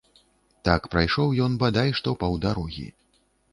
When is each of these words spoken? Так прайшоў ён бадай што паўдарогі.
Так 0.69 0.87
прайшоў 0.95 1.35
ён 1.49 1.59
бадай 1.65 1.93
што 2.01 2.17
паўдарогі. 2.25 2.91